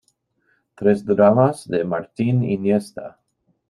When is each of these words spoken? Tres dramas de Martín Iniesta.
Tres 0.81 1.05
dramas 1.05 1.63
de 1.69 1.83
Martín 1.85 2.43
Iniesta. 2.43 3.19